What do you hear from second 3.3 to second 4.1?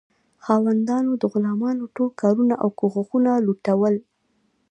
لوټول.